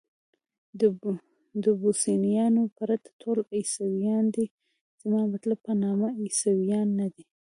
[1.63, 4.45] د بوسنیایانو پرته ټول عیسویان دي،
[5.01, 7.25] زما مطلب په نامه عیسویان نه دي.